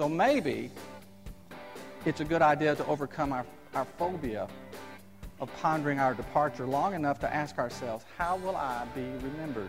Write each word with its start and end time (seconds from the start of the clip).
So 0.00 0.08
maybe 0.08 0.70
it's 2.06 2.22
a 2.22 2.24
good 2.24 2.40
idea 2.40 2.74
to 2.74 2.86
overcome 2.86 3.34
our, 3.34 3.44
our 3.74 3.84
phobia 3.98 4.48
of 5.42 5.54
pondering 5.60 5.98
our 5.98 6.14
departure 6.14 6.66
long 6.66 6.94
enough 6.94 7.18
to 7.18 7.30
ask 7.30 7.58
ourselves, 7.58 8.06
how 8.16 8.38
will 8.38 8.56
I 8.56 8.86
be 8.94 9.02
remembered? 9.02 9.68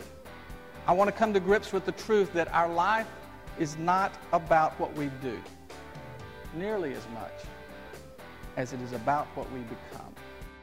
I 0.88 0.94
want 0.94 1.10
to 1.10 1.12
come 1.12 1.34
to 1.34 1.42
grips 1.42 1.74
with 1.74 1.84
the 1.84 1.92
truth 1.92 2.32
that 2.32 2.48
our 2.54 2.72
life 2.72 3.08
is 3.60 3.76
not 3.76 4.14
about 4.32 4.72
what 4.80 4.96
we 4.96 5.10
do 5.22 5.38
nearly 6.56 6.94
as 6.94 7.06
much 7.14 7.34
as 8.56 8.72
it 8.72 8.80
is 8.80 8.94
about 8.94 9.26
what 9.36 9.52
we 9.52 9.60
become. 9.60 10.16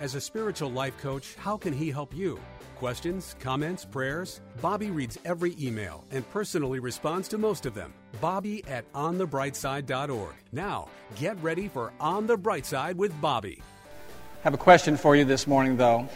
As 0.00 0.14
a 0.14 0.20
spiritual 0.20 0.70
life 0.70 0.96
coach, 0.98 1.34
how 1.34 1.56
can 1.56 1.72
he 1.72 1.90
help 1.90 2.14
you? 2.14 2.38
Questions, 2.76 3.34
comments, 3.40 3.84
prayers? 3.84 4.40
Bobby 4.62 4.92
reads 4.92 5.18
every 5.24 5.56
email 5.60 6.04
and 6.12 6.28
personally 6.30 6.78
responds 6.78 7.26
to 7.28 7.38
most 7.38 7.66
of 7.66 7.74
them. 7.74 7.92
Bobby 8.20 8.64
at 8.68 8.90
onthebrightside.org. 8.92 10.34
Now, 10.52 10.88
get 11.16 11.36
ready 11.42 11.66
for 11.66 11.92
On 11.98 12.28
the 12.28 12.36
Bright 12.36 12.64
Side 12.64 12.96
with 12.96 13.20
Bobby. 13.20 13.60
I 13.60 14.44
have 14.44 14.54
a 14.54 14.58
question 14.58 14.96
for 14.96 15.16
you 15.16 15.24
this 15.24 15.48
morning, 15.48 15.76
though. 15.76 16.08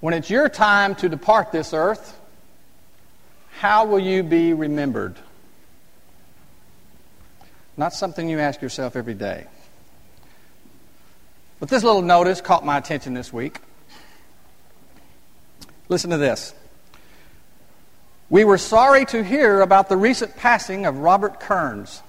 When 0.00 0.14
it's 0.14 0.30
your 0.30 0.48
time 0.48 0.94
to 0.96 1.08
depart 1.10 1.52
this 1.52 1.74
earth, 1.74 2.18
how 3.58 3.84
will 3.84 3.98
you 3.98 4.22
be 4.22 4.54
remembered? 4.54 5.16
Not 7.76 7.92
something 7.92 8.26
you 8.26 8.38
ask 8.38 8.62
yourself 8.62 8.96
every 8.96 9.12
day. 9.12 9.46
But 11.60 11.68
this 11.68 11.82
little 11.82 12.02
notice 12.02 12.40
caught 12.40 12.64
my 12.64 12.78
attention 12.78 13.14
this 13.14 13.32
week. 13.32 13.58
Listen 15.88 16.10
to 16.10 16.16
this. 16.16 16.54
We 18.30 18.44
were 18.44 18.58
sorry 18.58 19.06
to 19.06 19.24
hear 19.24 19.62
about 19.62 19.88
the 19.88 19.96
recent 19.96 20.36
passing 20.36 20.86
of 20.86 20.98
Robert 20.98 21.40
Kearns, 21.40 22.02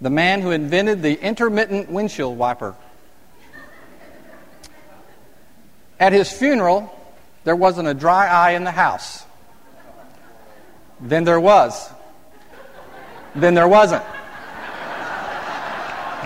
the 0.00 0.10
man 0.10 0.40
who 0.40 0.50
invented 0.50 1.02
the 1.02 1.20
intermittent 1.20 1.90
windshield 1.90 2.36
wiper. 2.38 2.74
At 6.00 6.12
his 6.12 6.32
funeral, 6.32 6.90
there 7.44 7.54
wasn't 7.54 7.86
a 7.86 7.94
dry 7.94 8.26
eye 8.26 8.52
in 8.52 8.64
the 8.64 8.70
house. 8.70 9.24
Then 11.00 11.24
there 11.24 11.38
was. 11.38 11.90
Then 13.34 13.54
there 13.54 13.68
wasn't. 13.68 14.04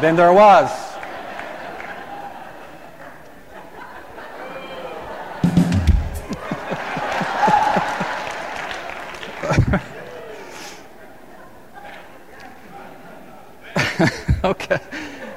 Then 0.01 0.17
there 0.17 0.33
was. 0.33 0.88
okay. 14.45 14.79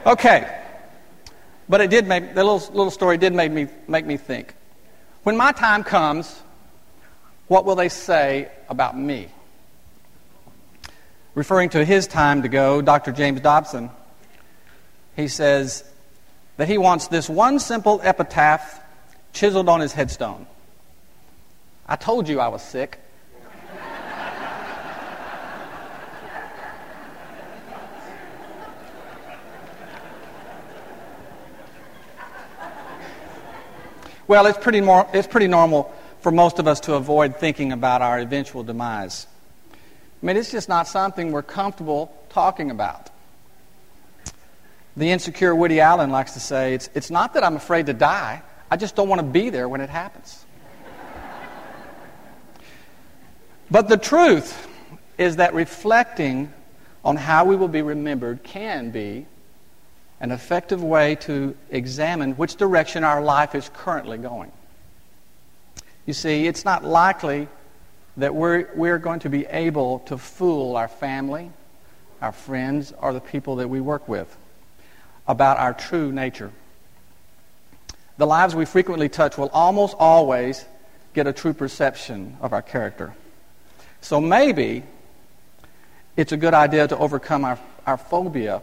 Okay. 0.06 0.62
But 1.68 1.82
it 1.82 1.90
did 1.90 2.08
make, 2.08 2.34
the 2.36 2.44
little, 2.44 2.60
little 2.76 2.92
story 2.92 3.18
did 3.18 3.34
make 3.34 3.52
me, 3.52 3.68
make 3.88 4.06
me 4.06 4.18
think. 4.18 4.54
When 5.24 5.38
my 5.38 5.52
time 5.52 5.84
comes, 5.84 6.42
what 7.48 7.66
will 7.66 7.76
they 7.76 7.90
say 7.90 8.50
about 8.70 8.98
me? 8.98 9.30
Referring 11.34 11.70
to 11.70 11.86
his 11.86 12.08
time 12.08 12.42
to 12.42 12.50
go, 12.50 12.82
Dr. 12.82 13.12
James 13.12 13.40
Dobson, 13.42 13.90
he 15.16 15.28
says 15.28 15.84
that 16.58 16.68
he 16.68 16.78
wants 16.78 17.08
this 17.08 17.30
one 17.30 17.60
simple 17.60 18.02
epitaph 18.04 18.82
chiseled 19.34 19.70
on 19.70 19.80
his 19.80 19.94
headstone. 19.94 20.46
I 21.88 21.96
told 21.96 22.28
you 22.28 22.40
I 22.40 22.50
was 22.50 22.62
sick. 22.62 23.00
Well, 34.32 34.46
it's 34.46 34.58
pretty, 34.58 34.80
more, 34.80 35.10
it's 35.12 35.28
pretty 35.28 35.48
normal 35.50 35.94
for 36.22 36.32
most 36.32 36.58
of 36.58 36.66
us 36.66 36.80
to 36.82 36.94
avoid 36.94 37.36
thinking 37.36 37.74
about 37.74 38.02
our 38.02 38.18
eventual 38.18 38.64
demise. 38.64 39.28
I 39.74 40.26
mean, 40.26 40.38
it's 40.38 40.50
just 40.50 40.70
not 40.70 40.88
something 40.88 41.34
we're 41.34 41.44
comfortable 41.44 42.18
talking 42.30 42.72
about. 42.72 43.10
The 44.96 45.12
insecure 45.12 45.54
Woody 45.54 45.82
Allen 45.82 46.12
likes 46.12 46.32
to 46.36 46.40
say, 46.40 46.76
it's, 46.76 46.90
it's 46.96 47.12
not 47.12 47.34
that 47.34 47.44
I'm 47.44 47.58
afraid 47.58 47.88
to 47.88 47.94
die, 47.94 48.42
I 48.72 48.78
just 48.78 48.96
don't 48.96 49.10
want 49.10 49.20
to 49.20 49.28
be 49.28 49.50
there 49.50 49.68
when 49.68 49.82
it 49.82 49.90
happens. 49.90 50.46
but 53.70 53.90
the 53.90 53.98
truth 53.98 54.66
is 55.18 55.36
that 55.36 55.54
reflecting 55.54 56.54
on 57.04 57.18
how 57.18 57.44
we 57.44 57.58
will 57.58 57.68
be 57.68 57.82
remembered 57.82 58.44
can 58.44 58.92
be 58.92 59.26
an 60.22 60.32
effective 60.32 60.84
way 60.84 61.16
to 61.16 61.58
examine 61.72 62.34
which 62.34 62.56
direction 62.56 63.04
our 63.04 63.22
life 63.22 63.56
is 63.56 63.70
currently 63.74 64.20
going. 64.20 64.52
You 66.06 66.14
see, 66.14 66.46
it's 66.46 66.64
not 66.64 66.86
likely 66.86 67.48
that 68.18 68.34
we're, 68.34 68.70
we're 68.76 69.00
going 69.00 69.20
to 69.22 69.30
be 69.30 69.48
able 69.48 70.00
to 70.00 70.18
fool 70.20 70.78
our 70.78 70.88
family, 70.88 71.50
our 72.22 72.32
friends, 72.32 72.94
or 73.02 73.14
the 73.14 73.20
people 73.20 73.56
that 73.58 73.68
we 73.68 73.82
work 73.82 74.08
with 74.08 74.38
about 75.28 75.58
our 75.58 75.74
true 75.74 76.12
nature. 76.12 76.52
The 78.18 78.28
lives 78.28 78.54
we 78.54 78.66
frequently 78.66 79.10
touch 79.10 79.40
will 79.40 79.50
almost 79.50 79.96
always 79.98 80.66
get 81.16 81.26
a 81.26 81.34
true 81.34 81.54
perception 81.54 82.38
of 82.42 82.54
our 82.54 82.62
character. 82.62 83.16
So 84.02 84.22
maybe 84.22 84.84
it's 86.16 86.32
a 86.32 86.38
good 86.38 86.54
idea 86.54 86.88
to 86.88 86.98
overcome 86.98 87.44
our, 87.44 87.60
our 87.88 87.98
phobia 87.98 88.62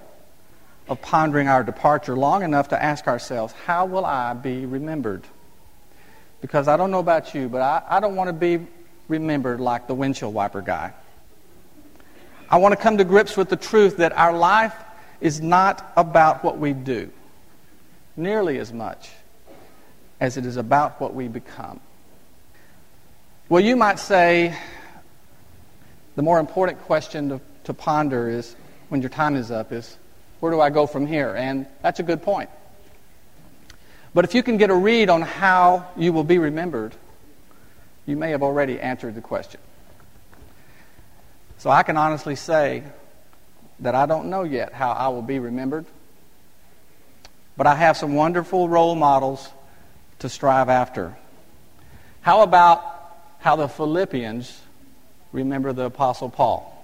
of 0.89 1.03
pondering 1.03 1.49
our 1.49 1.63
departure 1.63 2.17
long 2.17 2.43
enough 2.43 2.69
to 2.69 2.83
ask 2.83 3.07
ourselves, 3.07 3.53
how 3.67 3.87
will 3.87 4.05
I 4.05 4.33
be 4.35 4.65
remembered? 4.67 5.25
Because 6.41 6.69
I 6.69 6.77
don't 6.77 6.91
know 6.91 7.01
about 7.01 7.35
you, 7.35 7.49
but 7.49 7.61
I, 7.61 7.83
I 7.89 8.01
don't 8.01 8.17
want 8.17 8.29
to 8.29 8.33
be 8.33 8.67
remembered 9.09 9.61
like 9.61 9.87
the 9.87 9.95
windshield 9.95 10.33
wiper 10.33 10.63
guy. 10.63 10.93
I 12.51 12.59
want 12.59 12.73
to 12.73 12.81
come 12.81 12.99
to 12.99 13.05
grips 13.05 13.37
with 13.37 13.51
the 13.51 13.57
truth 13.57 13.99
that 13.99 14.13
our 14.13 14.37
life 14.37 14.75
is 15.21 15.41
not 15.41 15.93
about 15.97 16.45
what 16.45 16.59
we 16.59 16.73
do 16.73 17.11
nearly 18.17 18.59
as 18.59 18.73
much 18.73 19.11
as 20.21 20.37
it 20.37 20.47
is 20.47 20.57
about 20.57 21.01
what 21.01 21.15
we 21.15 21.29
become. 21.29 21.81
Well, 23.49 23.63
you 23.63 23.77
might 23.77 23.99
say 23.99 24.57
the 26.17 26.23
more 26.23 26.41
important 26.41 26.81
question 26.83 27.29
to, 27.29 27.41
to 27.65 27.75
ponder 27.75 28.29
is 28.29 28.57
when 28.89 29.03
your 29.03 29.11
time 29.11 29.37
is 29.37 29.51
up 29.51 29.73
is 29.73 29.97
where 30.41 30.53
do 30.53 30.61
I 30.61 30.71
go 30.71 30.87
from 30.87 31.07
here? 31.07 31.35
And 31.35 31.67
that's 31.83 32.01
a 32.01 32.03
good 32.03 32.23
point. 32.23 32.51
But 34.15 34.25
if 34.25 34.35
you 34.35 34.43
can 34.43 34.57
get 34.57 34.71
a 34.71 34.75
read 34.75 35.11
on 35.11 35.23
how 35.23 35.89
you 35.97 36.13
will 36.13 36.25
be 36.25 36.39
remembered, 36.39 36.95
you 38.07 38.17
may 38.17 38.31
have 38.31 38.43
already 38.43 38.81
answered 38.81 39.15
the 39.15 39.21
question. 39.21 39.61
So 41.59 41.71
I 41.71 41.83
can 41.83 41.97
honestly 41.97 42.37
say 42.37 42.85
that 43.81 43.95
I 43.95 44.07
don't 44.07 44.31
know 44.31 44.45
yet 44.45 44.73
how 44.73 44.93
I 44.93 45.09
will 45.09 45.23
be 45.23 45.39
remembered, 45.39 45.87
but 47.57 47.67
I 47.67 47.75
have 47.75 47.97
some 47.97 48.15
wonderful 48.15 48.69
role 48.69 48.95
models 48.95 49.49
to 50.21 50.29
strive 50.29 50.69
after. 50.69 51.17
How 52.21 52.43
about 52.43 52.83
how 53.41 53.57
the 53.57 53.69
Philippians 53.69 54.61
remember 55.33 55.73
the 55.73 55.85
Apostle 55.85 56.31
Paul? 56.31 56.78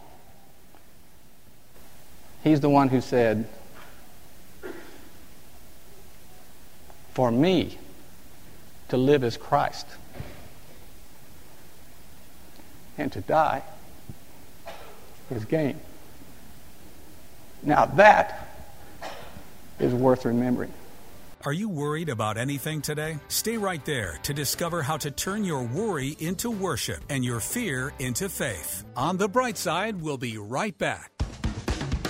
He's 2.44 2.60
the 2.60 2.68
one 2.68 2.88
who 2.90 3.00
said, 3.00 3.48
For 7.14 7.30
me 7.30 7.78
to 8.90 8.98
live 8.98 9.24
as 9.24 9.38
Christ 9.38 9.86
and 12.98 13.10
to 13.12 13.20
die 13.22 13.62
is 15.30 15.44
gain. 15.46 15.80
Now 17.62 17.86
that 17.86 18.46
is 19.80 19.94
worth 19.94 20.26
remembering. 20.26 20.72
Are 21.46 21.52
you 21.52 21.68
worried 21.68 22.08
about 22.08 22.36
anything 22.36 22.82
today? 22.82 23.18
Stay 23.28 23.56
right 23.56 23.84
there 23.84 24.18
to 24.22 24.34
discover 24.34 24.82
how 24.82 24.96
to 24.98 25.10
turn 25.10 25.44
your 25.44 25.62
worry 25.62 26.16
into 26.18 26.50
worship 26.50 27.00
and 27.08 27.24
your 27.24 27.40
fear 27.40 27.92
into 27.98 28.28
faith. 28.28 28.84
On 28.96 29.16
the 29.16 29.28
bright 29.28 29.58
side, 29.58 30.00
we'll 30.00 30.18
be 30.18 30.38
right 30.38 30.76
back. 30.78 31.13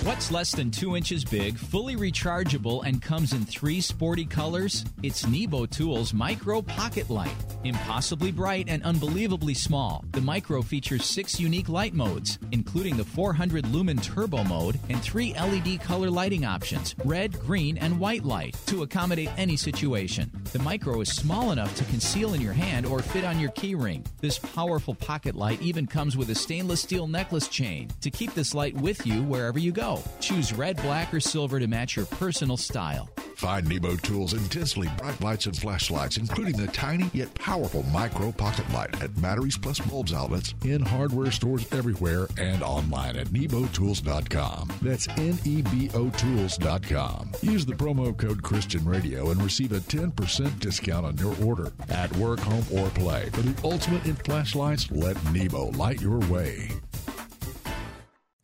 What's 0.05 0.31
less 0.31 0.53
than 0.53 0.71
two 0.71 0.99
inches 0.99 1.25
big, 1.25 1.57
fully 1.57 1.97
rechargeable, 1.97 2.85
and 2.85 3.01
comes 3.01 3.33
in 3.33 3.47
three 3.47 3.81
sporty 3.81 4.27
colors? 4.27 4.85
It's 5.03 5.27
Nebo 5.27 5.65
Tools 5.65 6.13
Micro 6.13 6.61
Pocket 6.61 7.09
Light. 7.09 7.54
Impossibly 7.65 8.31
bright 8.31 8.67
and 8.69 8.83
unbelievably 8.83 9.55
small, 9.55 10.05
the 10.13 10.21
Micro 10.21 10.61
features 10.61 11.07
six 11.07 11.41
unique 11.41 11.71
light 11.71 11.95
modes, 11.95 12.39
including 12.53 12.95
the 12.95 13.05
400 13.05 13.67
lumen 13.69 13.97
turbo 13.97 14.45
mode 14.45 14.79
and 14.91 15.01
three 15.01 15.33
LED 15.33 15.81
color 15.81 16.11
lighting 16.11 16.45
options 16.45 16.95
red, 17.07 17.41
green, 17.41 17.79
and 17.79 17.99
white 17.99 18.23
light 18.23 18.55
to 18.67 18.83
accommodate 18.83 19.31
any 19.39 19.57
situation. 19.57 20.31
The 20.53 20.59
Micro 20.59 21.01
is 21.01 21.09
small 21.09 21.53
enough 21.53 21.75
to 21.77 21.85
conceal 21.85 22.35
in 22.35 22.43
your 22.43 22.53
hand 22.53 22.85
or 22.85 23.01
fit 23.01 23.25
on 23.25 23.41
your 23.41 23.51
keyring. 23.53 24.05
This 24.21 24.39
powerful 24.39 24.95
pocket 24.95 25.35
light 25.35 25.63
even 25.63 25.87
comes 25.87 26.19
with 26.19 26.29
a 26.29 26.35
stainless 26.35 26.83
steel 26.83 27.07
necklace 27.07 27.49
chain 27.49 27.89
to 28.03 28.11
keep 28.11 28.35
this 28.35 28.55
light 28.55 28.75
with 28.77 29.07
you 29.07 29.23
wherever 29.23 29.59
you 29.59 29.73
go. 29.73 30.03
Choose 30.21 30.53
red, 30.53 30.77
black, 30.83 31.15
or 31.15 31.21
silver 31.21 31.59
to 31.59 31.67
match 31.67 31.97
your 31.97 32.07
personal 32.07 32.59
style. 32.59 33.09
Find 33.37 33.69
Nebo 33.69 33.97
Tools' 33.97 34.33
intensely 34.33 34.89
bright 34.97 35.21
lights 35.21 35.47
and 35.47 35.57
flashlights, 35.57 36.19
including 36.19 36.57
the 36.57 36.69
tiny 36.69 37.11
yet 37.13 37.35
powerful 37.35 37.54
micro 37.93 38.33
pocket 38.33 38.69
light 38.73 39.01
at 39.03 39.23
Batteries 39.23 39.57
Plus 39.57 39.79
Bulbs 39.79 40.13
outlets 40.13 40.55
in 40.65 40.81
hardware 40.83 41.31
stores 41.31 41.67
everywhere 41.73 42.27
and 42.39 42.63
online 42.63 43.17
at 43.17 43.29
nebotools.com. 43.29 44.73
That's 44.83 45.09
N-E-B-O 45.09 46.11
Tools.com. 46.11 47.33
Use 47.43 47.65
the 47.65 47.75
promo 47.75 48.17
code 48.17 48.43
Christian 48.43 48.85
Radio 48.85 49.31
and 49.31 49.41
receive 49.41 49.73
a 49.73 49.81
10% 49.81 50.59
discount 50.59 51.07
on 51.07 51.17
your 51.17 51.35
order. 51.45 51.73
At 51.91 52.15
work, 52.17 52.41
home, 52.41 52.65
or 52.73 52.89
play. 52.91 53.31
For 53.31 53.43
the 53.43 53.57
ultimate 53.67 54.05
in 54.05 54.17
flashlights, 54.17 54.91
let 54.91 55.17
Nebo 55.33 55.71
light 55.73 56.01
your 56.01 56.19
way. 56.31 56.71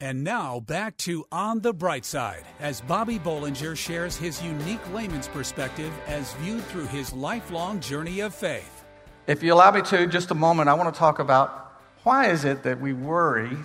And 0.01 0.25
now 0.25 0.61
back 0.61 0.97
to 0.99 1.25
On 1.31 1.61
the 1.61 1.75
Bright 1.75 2.05
Side 2.07 2.45
as 2.59 2.81
Bobby 2.81 3.19
Bollinger 3.19 3.77
shares 3.77 4.17
his 4.17 4.43
unique 4.43 4.81
layman's 4.95 5.29
perspective 5.29 5.93
as 6.07 6.33
viewed 6.35 6.65
through 6.65 6.87
his 6.87 7.13
lifelong 7.13 7.81
journey 7.81 8.21
of 8.21 8.35
faith. 8.35 8.80
If 9.27 9.43
you 9.43 9.55
allow 9.55 9.71
me 9.71 9.83
to, 9.83 10.07
just 10.07 10.31
a 10.31 10.35
moment, 10.35 10.69
I 10.69 10.75
want 10.75 10.93
to 10.93 10.99
talk 10.99 11.19
about 11.19 11.73
why 12.03 12.31
is 12.31 12.45
it 12.45 12.63
that 12.63 12.81
we 12.81 12.93
worry, 12.93 13.57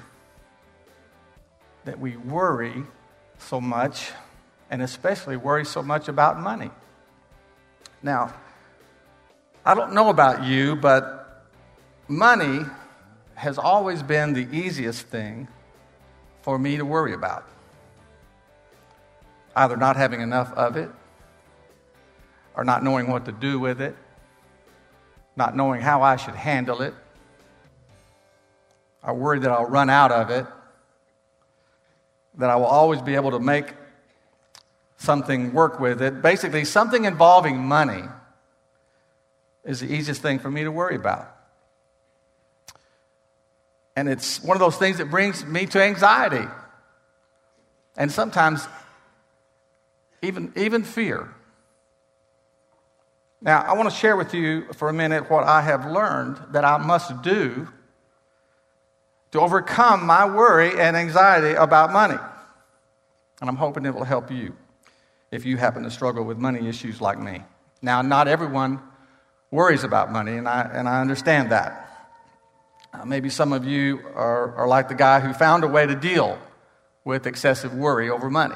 that 1.86 2.00
we 2.00 2.18
worry 2.18 2.84
so 3.38 3.62
much, 3.62 4.12
and 4.69 4.81
especially 4.81 5.38
worry 5.38 5.66
so 5.66 5.81
much 5.81 6.07
about 6.07 6.40
money. 6.40 6.72
Now, 8.04 8.34
I 9.66 9.74
don't 9.74 9.94
know 9.94 10.10
about 10.10 10.44
you, 10.44 10.75
but 10.75 11.48
money 12.07 12.66
has 13.36 13.57
always 13.57 14.04
been 14.04 14.34
the 14.34 14.48
easiest 14.52 15.07
thing 15.07 15.48
for 16.42 16.60
me 16.60 16.78
to 16.78 16.86
worry 16.86 17.13
about. 17.13 17.50
Either 19.56 19.78
not 19.78 19.96
having 19.96 20.22
enough 20.22 20.52
of 20.54 20.75
it, 20.75 20.90
or 22.56 22.63
not 22.63 22.84
knowing 22.84 23.07
what 23.10 23.25
to 23.25 23.31
do 23.31 23.60
with 23.60 23.81
it, 23.81 23.96
not 25.36 25.56
knowing 25.56 25.82
how 25.82 26.02
I 26.02 26.16
should 26.16 26.36
handle 26.36 26.82
it. 26.82 26.94
I 29.04 29.12
worry 29.12 29.40
that 29.40 29.52
I'll 29.52 29.66
run 29.66 29.90
out 29.90 30.12
of 30.12 30.30
it, 30.30 30.46
that 32.38 32.50
I 32.50 32.56
will 32.56 32.66
always 32.66 33.02
be 33.02 33.16
able 33.16 33.32
to 33.32 33.40
make 33.40 33.74
something 34.98 35.54
work 35.54 35.80
with 35.80 36.02
it. 36.02 36.22
Basically, 36.22 36.66
something 36.66 37.06
involving 37.06 37.58
money 37.58 38.04
is 39.64 39.80
the 39.80 39.94
easiest 39.94 40.22
thing 40.22 40.40
for 40.40 40.50
me 40.50 40.64
to 40.64 40.72
worry 40.72 40.96
about. 40.96 41.32
And 43.96 44.10
it's 44.10 44.44
one 44.44 44.58
of 44.58 44.60
those 44.60 44.78
things 44.78 44.98
that 44.98 45.10
brings 45.10 45.46
me 45.46 45.66
to 45.68 45.81
anxiety. 45.81 46.48
And 47.96 48.12
sometimes 48.12 48.68
even, 50.22 50.52
even 50.56 50.84
fear. 50.84 51.34
Now, 53.45 53.62
I 53.62 53.74
want 53.74 53.88
to 53.92 53.95
share 53.95 54.18
with 54.18 54.33
you 54.33 54.65
for 54.74 54.89
a 54.89 54.94
minute 54.94 55.30
what 55.30 55.44
I 55.44 55.62
have 55.62 55.86
learned 55.86 56.42
that 56.51 56.65
I 56.65 56.77
must 56.77 57.21
do 57.21 57.68
to 59.31 59.39
overcome 59.39 60.03
my 60.07 60.25
worry 60.25 60.80
and 60.80 60.97
anxiety 60.97 61.53
about 61.53 61.94
money. 61.94 62.18
And 63.39 63.50
I'm 63.50 63.56
hoping 63.56 63.86
it 63.86 63.94
will 63.94 64.03
help 64.03 64.31
you 64.31 64.56
if 65.30 65.45
you 65.45 65.57
happen 65.57 65.83
to 65.83 65.92
struggle 65.92 66.24
with 66.24 66.39
money 66.39 66.68
issues 66.68 67.01
like 67.01 67.19
me. 67.19 67.44
Now, 67.83 68.01
not 68.01 68.27
everyone 68.27 68.81
worries 69.51 69.83
about 69.83 70.12
money, 70.12 70.38
and 70.38 70.47
I, 70.47 70.62
and 70.74 70.89
I 70.89 71.00
understand 71.00 71.51
that. 71.51 72.09
Uh, 72.94 73.06
maybe 73.06 73.30
some 73.30 73.53
of 73.53 73.63
you 73.63 74.00
are, 74.15 74.56
are 74.56 74.68
like 74.68 74.88
the 74.88 74.95
guy 74.95 75.19
who 75.19 75.33
found 75.33 75.63
a 75.63 75.68
way 75.68 75.86
to 75.86 75.95
deal 75.95 76.39
with 77.03 77.27
excessive 77.27 77.75
worry 77.75 78.09
over 78.09 78.31
money. 78.31 78.56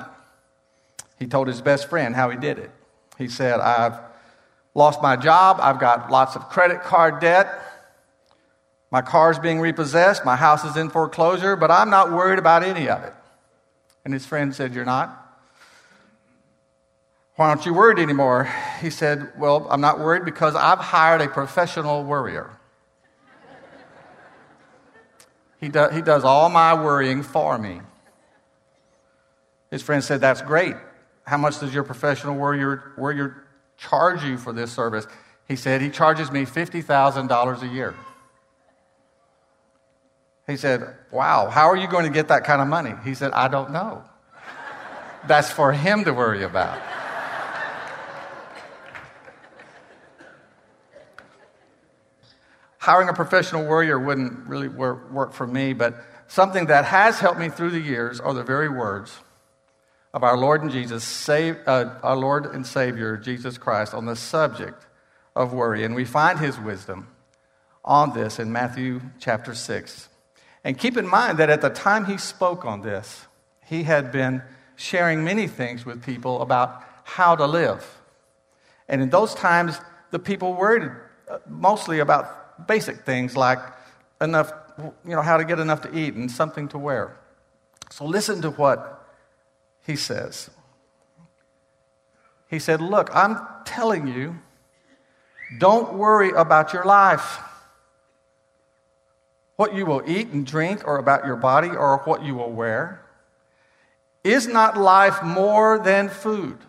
He 1.20 1.28
told 1.28 1.48
his 1.48 1.62
best 1.62 1.92
friend 1.92 2.16
how 2.16 2.32
he 2.32 2.38
did 2.38 2.58
it. 2.58 2.72
He 3.20 3.28
said, 3.28 3.60
I've 3.60 4.09
lost 4.74 5.02
my 5.02 5.16
job, 5.16 5.58
I've 5.62 5.80
got 5.80 6.12
lots 6.12 6.36
of 6.36 6.50
credit 6.50 6.82
card 6.82 7.20
debt, 7.20 7.48
my 8.92 9.02
car's 9.02 9.38
being 9.38 9.60
repossessed, 9.60 10.26
my 10.26 10.36
house 10.36 10.64
is 10.64 10.76
in 10.76 10.90
foreclosure, 10.90 11.56
but 11.56 11.70
I'm 11.70 11.90
not 11.90 12.12
worried 12.12 12.40
about 12.40 12.64
any 12.64 12.90
of 12.90 13.04
it. 13.04 13.14
And 14.04 14.14
his 14.14 14.26
friend 14.26 14.56
said, 14.56 14.74
You're 14.74 14.86
not? 14.86 15.16
Why 17.36 17.50
aren't 17.50 17.66
you 17.66 17.74
worried 17.74 18.00
anymore? 18.00 18.50
He 18.82 18.90
said, 18.90 19.32
Well, 19.38 19.68
I'm 19.70 19.82
not 19.82 20.00
worried 20.00 20.26
because 20.26 20.56
I've 20.56 20.80
hired 20.80 21.22
a 21.22 21.28
professional 21.28 22.04
worrier. 22.04 22.50
He, 25.60 25.68
do, 25.70 25.90
he 25.90 26.02
does 26.02 26.24
all 26.24 26.50
my 26.50 26.74
worrying 26.74 27.22
for 27.22 27.58
me. 27.58 27.82
His 29.70 29.84
friend 29.84 30.04
said, 30.04 30.22
That's 30.22 30.42
great. 30.42 30.76
How 31.26 31.38
much 31.38 31.60
does 31.60 31.74
your 31.74 31.84
professional 31.84 32.36
worrier, 32.36 32.94
worrier 32.98 33.44
charge 33.80 34.24
you 34.24 34.38
for 34.38 34.54
this 34.54 34.72
service? 34.72 35.08
He 35.48 35.56
said, 35.56 35.82
He 35.82 35.90
charges 35.90 36.32
me 36.32 36.46
$50,000 36.46 37.62
a 37.62 37.68
year. 37.68 37.96
He 40.46 40.58
said, 40.58 40.96
Wow, 41.12 41.50
how 41.50 41.68
are 41.70 41.78
you 41.78 41.88
going 41.88 42.06
to 42.06 42.12
get 42.12 42.28
that 42.28 42.44
kind 42.44 42.62
of 42.62 42.68
money? 42.68 42.94
He 43.04 43.16
said, 43.16 43.32
I 43.32 43.48
don't 43.48 43.72
know. 43.72 44.04
That's 45.28 45.52
for 45.52 45.74
him 45.74 46.06
to 46.06 46.14
worry 46.14 46.44
about. 46.44 46.80
hiring 52.90 53.10
a 53.10 53.14
professional 53.14 53.66
worrier 53.66 54.00
wouldn't 54.00 54.48
really 54.48 54.68
work, 54.68 55.12
work 55.12 55.32
for 55.32 55.46
me, 55.46 55.74
but 55.74 55.94
something 56.28 56.66
that 56.66 56.86
has 56.86 57.20
helped 57.20 57.40
me 57.40 57.48
through 57.48 57.70
the 57.70 57.80
years 57.80 58.20
are 58.20 58.34
the 58.34 58.42
very 58.42 58.68
words 58.68 59.20
of 60.14 60.24
our 60.24 60.38
Lord 60.38 60.64
and 60.64 60.72
Jesus, 60.72 61.04
save, 61.04 61.58
uh, 61.68 61.96
our 62.02 62.18
Lord 62.18 62.48
and 62.48 62.66
Savior 62.66 63.18
Jesus 63.18 63.58
Christ, 63.58 63.94
on 63.94 64.06
the 64.06 64.16
subject 64.16 64.86
of 65.36 65.54
worry, 65.54 65.84
and 65.84 65.94
we 65.94 66.06
find 66.06 66.40
His 66.40 66.60
wisdom 66.60 67.08
on 67.86 68.14
this 68.14 68.40
in 68.40 68.52
Matthew 68.52 69.02
chapter 69.20 69.54
six. 69.54 70.10
And 70.64 70.78
keep 70.78 70.98
in 70.98 71.08
mind 71.08 71.38
that 71.38 71.50
at 71.50 71.62
the 71.62 71.70
time 71.70 72.06
He 72.06 72.18
spoke 72.18 72.66
on 72.66 72.82
this, 72.82 73.28
He 73.66 73.84
had 73.84 74.12
been 74.12 74.42
sharing 74.76 75.24
many 75.24 75.48
things 75.48 75.86
with 75.86 76.04
people 76.04 76.42
about 76.42 76.84
how 77.04 77.36
to 77.36 77.46
live, 77.46 78.00
and 78.88 79.02
in 79.02 79.10
those 79.10 79.36
times, 79.36 79.80
the 80.12 80.20
people 80.20 80.54
worried 80.56 80.92
uh, 81.30 81.38
mostly 81.48 82.00
about 82.00 82.68
basic 82.68 83.06
things 83.06 83.38
like 83.38 83.60
enough, 84.20 84.52
you 85.06 85.16
know, 85.16 85.22
how 85.22 85.38
to 85.38 85.46
get 85.46 85.60
enough 85.60 85.82
to 85.82 85.96
eat 85.96 86.16
and 86.16 86.32
something 86.32 86.68
to 86.70 86.78
wear. 86.78 87.16
So 87.92 88.06
listen 88.06 88.42
to 88.42 88.50
what 88.50 88.99
he 89.90 89.96
says. 89.96 90.52
He 92.48 92.60
said, 92.60 92.80
Look, 92.80 93.10
I'm 93.12 93.40
telling 93.66 94.08
you, 94.08 94.38
don't 95.58 95.94
worry 95.94 96.30
about 96.30 96.74
your 96.74 96.86
life. 96.86 97.40
What 99.56 99.74
you 99.74 99.88
will 99.88 100.04
eat 100.06 100.28
and 100.28 100.46
drink, 100.46 100.88
or 100.88 100.98
about 100.98 101.26
your 101.26 101.36
body, 101.36 101.70
or 101.70 101.98
what 102.06 102.24
you 102.24 102.36
will 102.36 102.52
wear. 102.52 103.04
Is 104.24 104.48
not 104.48 104.78
life 104.78 105.24
more 105.24 105.80
than 105.80 106.08
food, 106.08 106.60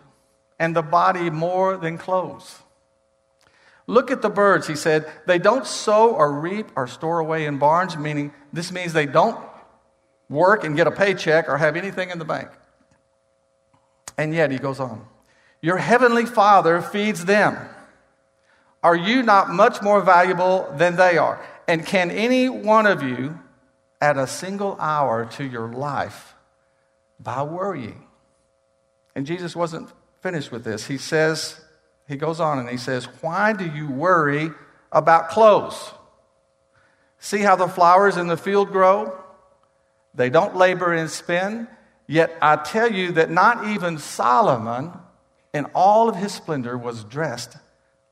and 0.57 0.75
the 0.75 0.81
body 0.81 1.29
more 1.29 1.77
than 1.77 1.99
clothes? 1.99 2.57
Look 3.85 4.09
at 4.09 4.23
the 4.23 4.29
birds, 4.31 4.65
he 4.65 4.75
said. 4.75 5.07
They 5.27 5.37
don't 5.37 5.67
sow 5.67 6.15
or 6.15 6.33
reap 6.33 6.71
or 6.75 6.87
store 6.87 7.19
away 7.19 7.45
in 7.45 7.59
barns, 7.59 7.95
meaning 7.95 8.33
this 8.51 8.71
means 8.71 8.93
they 8.93 9.05
don't 9.05 9.39
work 10.27 10.63
and 10.63 10.75
get 10.75 10.87
a 10.87 10.91
paycheck 10.91 11.47
or 11.47 11.57
have 11.57 11.75
anything 11.75 12.09
in 12.09 12.17
the 12.17 12.25
bank. 12.25 12.49
And 14.17 14.33
yet, 14.33 14.51
he 14.51 14.57
goes 14.57 14.79
on, 14.79 15.05
Your 15.61 15.77
heavenly 15.77 16.25
Father 16.25 16.81
feeds 16.81 17.25
them. 17.25 17.57
Are 18.83 18.95
you 18.95 19.21
not 19.21 19.49
much 19.49 19.81
more 19.81 20.01
valuable 20.01 20.71
than 20.75 20.95
they 20.95 21.17
are? 21.17 21.43
And 21.67 21.85
can 21.85 22.09
any 22.09 22.49
one 22.49 22.87
of 22.87 23.03
you 23.03 23.39
add 24.01 24.17
a 24.17 24.27
single 24.27 24.75
hour 24.79 25.25
to 25.33 25.43
your 25.43 25.67
life 25.67 26.33
by 27.19 27.43
worrying? 27.43 28.03
And 29.15 29.25
Jesus 29.25 29.55
wasn't 29.55 29.89
finished 30.21 30.51
with 30.51 30.63
this. 30.63 30.87
He 30.87 30.97
says, 30.97 31.61
he 32.07 32.17
goes 32.17 32.39
on 32.39 32.59
and 32.59 32.69
he 32.69 32.77
says, 32.77 33.05
Why 33.21 33.53
do 33.53 33.65
you 33.65 33.89
worry 33.89 34.51
about 34.91 35.29
clothes? 35.29 35.93
See 37.19 37.39
how 37.39 37.55
the 37.55 37.67
flowers 37.67 38.17
in 38.17 38.27
the 38.27 38.37
field 38.37 38.71
grow? 38.71 39.17
They 40.13 40.29
don't 40.29 40.55
labor 40.55 40.91
and 40.91 41.09
spin. 41.09 41.67
Yet 42.07 42.37
I 42.41 42.57
tell 42.57 42.91
you 42.91 43.13
that 43.13 43.29
not 43.29 43.67
even 43.67 43.97
Solomon, 43.97 44.91
in 45.53 45.65
all 45.73 46.09
of 46.09 46.15
his 46.15 46.33
splendor, 46.33 46.77
was 46.77 47.03
dressed 47.03 47.57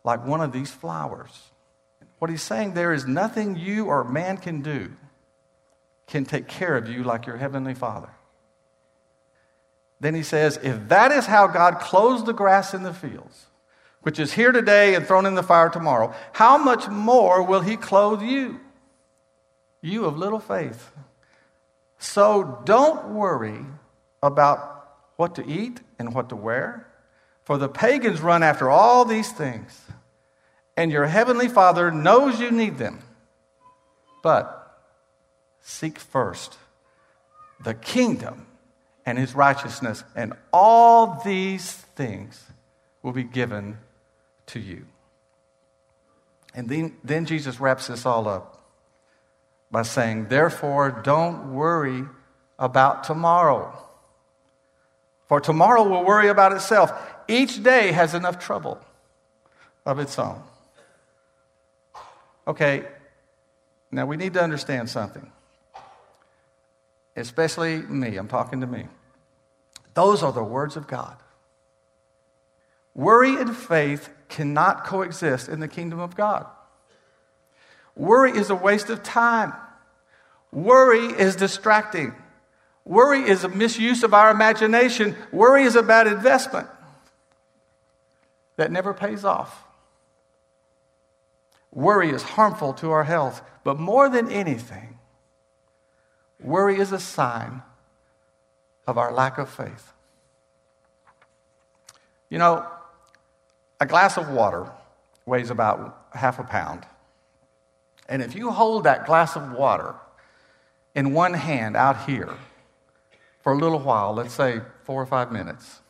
like 0.03 0.25
one 0.25 0.41
of 0.41 0.51
these 0.51 0.72
flowers. 0.72 1.31
What 2.19 2.29
he's 2.29 2.41
saying 2.41 2.74
there 2.74 2.93
is 2.93 3.05
nothing 3.05 3.55
you 3.55 3.86
or 3.86 4.03
man 4.03 4.38
can 4.38 4.62
do 4.62 4.91
can 6.08 6.25
take 6.25 6.48
care 6.48 6.75
of 6.75 6.89
you 6.89 7.03
like 7.03 7.27
your 7.27 7.38
heavenly 7.38 7.74
Father. 7.74 8.10
Then 10.00 10.15
he 10.15 10.24
says, 10.24 10.58
if 10.63 10.88
that 10.89 11.12
is 11.12 11.25
how 11.25 11.48
God 11.48 11.79
clothes 11.79 12.25
the 12.25 12.34
grass 12.34 12.74
in 12.74 12.84
the 12.84 12.93
fields, 12.93 13.46
which 14.01 14.19
is 14.19 14.34
here 14.34 14.51
today 14.51 14.96
and 14.96 15.05
thrown 15.05 15.25
in 15.25 15.36
the 15.36 15.43
fire 15.43 15.69
tomorrow, 15.69 16.13
how 16.34 16.58
much 16.58 16.88
more 16.88 17.43
will 17.43 17.60
he 17.60 17.75
clothe 17.75 18.22
you? 18.22 18.60
You 19.81 20.05
of 20.05 20.17
little 20.17 20.39
faith. 20.39 20.91
So 22.00 22.62
don't 22.63 23.10
worry 23.10 23.65
about 24.21 24.88
what 25.15 25.35
to 25.35 25.47
eat 25.47 25.81
and 25.97 26.13
what 26.13 26.29
to 26.29 26.35
wear, 26.35 26.88
for 27.43 27.57
the 27.57 27.69
pagans 27.69 28.21
run 28.21 28.43
after 28.43 28.69
all 28.69 29.05
these 29.05 29.31
things, 29.31 29.81
and 30.77 30.91
your 30.91 31.07
heavenly 31.07 31.47
Father 31.47 31.91
knows 31.91 32.39
you 32.39 32.51
need 32.51 32.77
them. 32.77 32.99
But 34.23 34.55
seek 35.61 35.99
first 35.99 36.57
the 37.61 37.73
kingdom 37.73 38.45
and 39.05 39.17
his 39.17 39.33
righteousness, 39.33 40.03
and 40.15 40.33
all 40.53 41.21
these 41.25 41.73
things 41.73 42.45
will 43.01 43.11
be 43.11 43.23
given 43.23 43.77
to 44.47 44.59
you. 44.59 44.85
And 46.53 46.69
then, 46.69 46.95
then 47.03 47.25
Jesus 47.25 47.59
wraps 47.59 47.88
this 47.88 48.05
all 48.05 48.27
up 48.27 48.61
by 49.71 49.83
saying, 49.83 50.27
Therefore, 50.27 51.01
don't 51.03 51.53
worry 51.53 52.05
about 52.57 53.03
tomorrow. 53.03 53.77
For 55.29 55.39
tomorrow 55.39 55.83
will 55.83 56.03
worry 56.03 56.27
about 56.27 56.53
itself. 56.53 56.91
Each 57.27 57.62
day 57.62 57.91
has 57.91 58.15
enough 58.15 58.39
trouble 58.39 58.81
of 59.86 60.00
its 60.00 60.17
own. 60.17 60.41
Okay, 62.48 62.83
now 63.91 64.07
we 64.07 64.17
need 64.17 64.33
to 64.33 64.41
understand 64.41 64.89
something. 64.89 65.31
Especially 67.15 67.77
me, 67.77 68.17
I'm 68.17 68.27
talking 68.27 68.62
to 68.62 68.67
me. 68.67 68.88
Those 69.93 70.24
are 70.24 70.33
the 70.33 70.43
words 70.43 70.75
of 70.75 70.88
God. 70.88 71.17
Worry 72.95 73.36
and 73.36 73.55
faith 73.55 74.09
cannot 74.29 74.83
coexist 74.83 75.48
in 75.48 75.59
the 75.59 75.67
kingdom 75.67 76.00
of 76.00 76.15
God. 76.15 76.48
Worry 77.95 78.31
is 78.31 78.50
a 78.50 78.55
waste 78.55 78.89
of 78.89 79.03
time. 79.03 79.53
Worry 80.51 81.05
is 81.05 81.36
distracting. 81.36 82.15
Worry 82.86 83.21
is 83.29 83.43
a 83.43 83.50
misuse 83.50 84.03
of 84.03 84.13
our 84.13 84.31
imagination. 84.31 85.15
Worry 85.31 85.63
is 85.63 85.75
a 85.75 85.83
bad 85.83 86.07
investment 86.07 86.67
that 88.55 88.71
never 88.71 88.93
pays 88.93 89.24
off. 89.24 89.63
Worry 91.71 92.09
is 92.09 92.24
harmful 92.24 92.74
to 92.75 92.91
our 92.91 93.03
health, 93.03 93.41
but 93.63 93.79
more 93.79 94.09
than 94.09 94.31
anything, 94.31 94.98
worry 96.39 96.79
is 96.79 96.91
a 96.91 97.00
sign 97.00 97.62
of 98.88 98.98
our 98.98 99.13
lack 99.13 99.38
of 99.38 99.50
faith. 99.50 99.93
You 102.29 102.39
know, 102.39 102.65
a 103.79 103.86
glass 103.86 104.17
of 104.17 104.29
water 104.29 104.71
weighs 105.25 105.51
about 105.51 106.07
half 106.13 106.39
a 106.39 106.43
pound. 106.43 106.86
And 108.07 108.21
if 108.21 108.36
you 108.36 108.50
hold 108.50 108.86
that 108.86 109.05
glass 109.05 109.36
of 109.36 109.51
water 109.51 109.95
in 110.95 111.13
one 111.13 111.33
hand 111.33 111.77
out 111.77 112.05
here 112.05 112.33
for 113.41 113.53
a 113.53 113.58
little 113.58 113.79
while, 113.79 114.13
let's 114.13 114.34
say 114.34 114.62
four 114.84 115.01
or 115.01 115.05
five 115.05 115.31
minutes, 115.31 115.81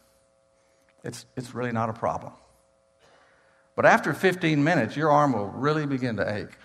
it's, 1.03 1.25
it's 1.35 1.53
really 1.53 1.71
not 1.71 1.89
a 1.89 1.93
problem. 1.93 2.33
But 3.75 3.85
after 3.85 4.13
15 4.13 4.63
minutes, 4.63 4.95
your 4.95 5.09
arm 5.09 5.33
will 5.33 5.47
really 5.47 5.85
begin 5.85 6.17
to 6.17 6.35
ache. 6.35 6.57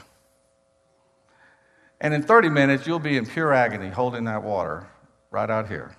And 2.01 2.13
in 2.13 2.23
30 2.23 2.49
minutes, 2.49 2.87
you'll 2.87 2.99
be 2.99 3.17
in 3.17 3.25
pure 3.25 3.53
agony 3.53 3.89
holding 3.89 4.25
that 4.25 4.43
water 4.43 4.89
right 5.31 5.49
out 5.49 5.69
here. 5.69 5.97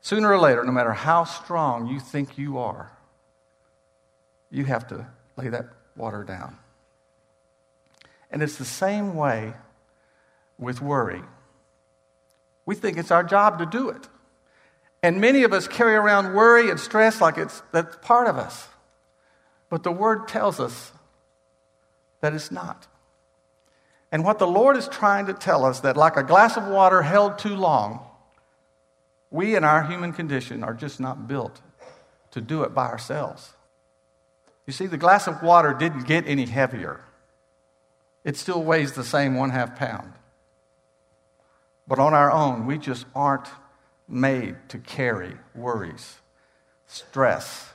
Sooner 0.00 0.30
or 0.30 0.38
later, 0.38 0.64
no 0.64 0.72
matter 0.72 0.92
how 0.92 1.24
strong 1.24 1.86
you 1.86 1.98
think 1.98 2.38
you 2.38 2.58
are, 2.58 2.92
you 4.50 4.64
have 4.64 4.86
to 4.88 5.06
lay 5.36 5.48
that 5.48 5.66
water 5.96 6.22
down. 6.22 6.58
And 8.30 8.42
it's 8.42 8.56
the 8.56 8.64
same 8.64 9.16
way 9.16 9.54
with 10.58 10.80
worry. 10.80 11.22
We 12.66 12.74
think 12.74 12.96
it's 12.96 13.10
our 13.10 13.24
job 13.24 13.58
to 13.58 13.66
do 13.66 13.90
it. 13.90 14.08
And 15.02 15.20
many 15.20 15.42
of 15.42 15.52
us 15.52 15.68
carry 15.68 15.94
around 15.94 16.34
worry 16.34 16.70
and 16.70 16.80
stress 16.80 17.20
like 17.20 17.36
it's 17.36 17.62
that's 17.72 17.96
part 18.02 18.26
of 18.26 18.36
us. 18.36 18.68
But 19.68 19.82
the 19.82 19.92
word 19.92 20.28
tells 20.28 20.60
us 20.60 20.92
that 22.20 22.32
it's 22.32 22.50
not. 22.50 22.86
And 24.10 24.24
what 24.24 24.38
the 24.38 24.46
Lord 24.46 24.76
is 24.76 24.88
trying 24.88 25.26
to 25.26 25.34
tell 25.34 25.64
us 25.64 25.80
that 25.80 25.96
like 25.96 26.16
a 26.16 26.22
glass 26.22 26.56
of 26.56 26.66
water 26.68 27.02
held 27.02 27.38
too 27.38 27.56
long, 27.56 28.00
we, 29.30 29.56
in 29.56 29.64
our 29.64 29.82
human 29.82 30.12
condition, 30.12 30.62
are 30.62 30.72
just 30.72 31.00
not 31.00 31.26
built 31.26 31.60
to 32.30 32.40
do 32.40 32.62
it 32.62 32.72
by 32.72 32.86
ourselves. 32.86 33.52
You 34.66 34.72
see, 34.72 34.86
the 34.86 34.96
glass 34.96 35.26
of 35.26 35.42
water 35.42 35.74
didn't 35.74 36.06
get 36.06 36.26
any 36.26 36.46
heavier, 36.46 37.00
it 38.22 38.36
still 38.36 38.62
weighs 38.62 38.92
the 38.92 39.04
same 39.04 39.34
one 39.34 39.50
half 39.50 39.76
pound. 39.76 40.12
But 41.86 41.98
on 41.98 42.14
our 42.14 42.30
own, 42.30 42.66
we 42.66 42.78
just 42.78 43.06
aren't 43.14 43.48
made 44.08 44.56
to 44.68 44.78
carry 44.78 45.36
worries, 45.54 46.16
stress, 46.86 47.72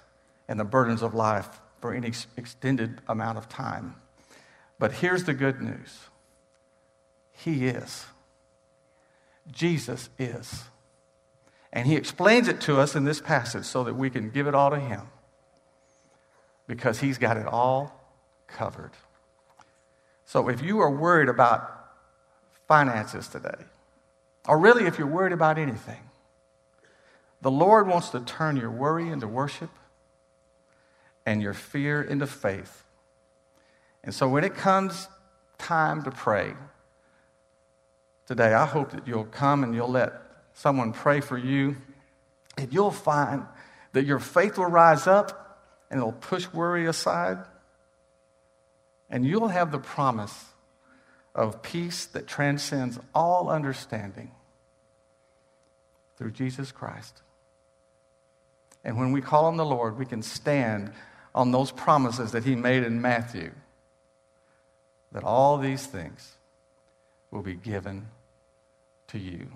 and 0.48 0.60
the 0.60 0.64
burdens 0.64 1.02
of 1.02 1.14
life 1.14 1.60
for 1.82 1.94
any 1.94 2.12
extended 2.38 3.02
amount 3.08 3.38
of 3.38 3.48
time. 3.48 3.96
But 4.80 4.94
here's 4.94 5.26
the 5.26 5.34
good 5.34 5.62
news 5.62 6.00
He 7.32 7.68
is. 7.68 8.06
Jesus 9.52 10.10
is. 10.18 10.64
And 11.72 11.88
he 11.88 11.96
explains 11.96 12.48
it 12.48 12.62
to 12.62 12.80
us 12.80 12.96
in 12.96 13.04
this 13.04 13.22
passage 13.22 13.66
so 13.66 13.84
that 13.84 13.96
we 13.96 14.10
can 14.10 14.30
give 14.30 14.48
it 14.48 14.56
all 14.56 14.72
to 14.72 14.80
him 14.80 15.02
because 16.68 17.00
he's 17.00 17.18
got 17.18 17.38
it 17.38 17.46
all 17.46 17.94
covered. 18.48 18.92
So 20.26 20.50
if 20.50 20.62
you 20.62 20.80
are 20.80 20.90
worried 20.90 21.30
about 21.30 21.92
finances 22.68 23.28
today, 23.28 23.66
or 24.48 24.58
really 24.58 24.86
if 24.86 24.98
you're 24.98 25.08
worried 25.08 25.34
about 25.34 25.58
anything, 25.58 26.00
the 27.42 27.52
Lord 27.52 27.88
wants 27.88 28.10
to 28.10 28.20
turn 28.20 28.58
your 28.58 28.72
worry 28.72 29.10
into 29.10 29.28
worship 29.28 29.70
and 31.26 31.42
your 31.42 31.54
fear 31.54 32.02
into 32.02 32.28
faith. 32.28 32.84
And 34.04 34.14
so 34.14 34.28
when 34.28 34.44
it 34.44 34.56
comes 34.56 35.08
time 35.58 36.04
to 36.04 36.12
pray 36.12 36.54
today, 38.26 38.54
I 38.54 38.66
hope 38.66 38.92
that 38.92 39.08
you'll 39.08 39.26
come 39.26 39.64
and 39.64 39.76
you'll 39.76 39.92
let 39.92 40.14
someone 40.54 40.92
pray 40.92 41.22
for 41.22 41.38
you, 41.38 41.78
and 42.58 42.74
you'll 42.74 42.92
find 42.92 43.46
that 43.94 44.06
your 44.06 44.20
faith 44.20 44.58
will 44.58 44.66
rise 44.66 45.08
up 45.08 45.62
and 45.90 46.00
it'll 46.00 46.12
push 46.12 46.52
worry 46.52 46.86
aside. 46.86 47.38
And 49.10 49.26
you'll 49.26 49.48
have 49.48 49.72
the 49.72 49.80
promise 49.80 50.46
of 51.40 51.62
peace 51.62 52.06
that 52.08 52.28
transcends 52.28 53.00
all 53.16 53.50
understanding 53.50 54.30
through 56.18 56.32
Jesus 56.32 56.74
Christ. 56.74 57.22
And 58.84 58.98
when 58.98 59.14
we 59.14 59.22
call 59.22 59.46
on 59.46 59.56
the 59.56 59.66
Lord, 59.66 59.98
we 59.98 60.06
can 60.06 60.22
stand 60.22 60.92
on 61.34 61.52
those 61.52 61.72
promises 61.72 62.34
that 62.34 62.44
He 62.44 62.58
made 62.58 62.84
in 62.84 63.02
Matthew 63.02 63.52
that 65.14 65.24
all 65.24 65.58
these 65.58 65.86
things 65.86 66.36
will 67.32 67.42
be 67.42 67.56
given 67.56 68.08
to 69.08 69.18
you. 69.18 69.48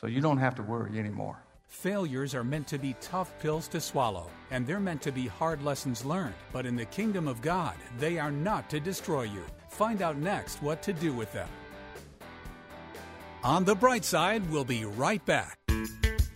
So 0.00 0.06
you 0.06 0.22
don't 0.22 0.38
have 0.38 0.54
to 0.54 0.62
worry 0.62 0.98
anymore. 0.98 1.36
Failures 1.68 2.34
are 2.34 2.42
meant 2.42 2.68
to 2.68 2.78
be 2.78 2.96
tough 3.02 3.38
pills 3.40 3.68
to 3.68 3.82
swallow, 3.82 4.30
and 4.50 4.66
they're 4.66 4.80
meant 4.80 5.02
to 5.02 5.12
be 5.12 5.26
hard 5.26 5.62
lessons 5.62 6.06
learned. 6.06 6.34
But 6.52 6.64
in 6.64 6.74
the 6.74 6.86
kingdom 6.86 7.28
of 7.28 7.42
God, 7.42 7.76
they 7.98 8.18
are 8.18 8.32
not 8.32 8.70
to 8.70 8.80
destroy 8.80 9.24
you. 9.24 9.44
Find 9.72 10.02
out 10.02 10.18
next 10.18 10.62
what 10.62 10.82
to 10.82 10.92
do 10.92 11.14
with 11.14 11.32
them. 11.32 11.48
On 13.42 13.64
the 13.64 13.74
bright 13.74 14.04
side, 14.04 14.48
we'll 14.50 14.66
be 14.66 14.84
right 14.84 15.24
back. 15.24 15.58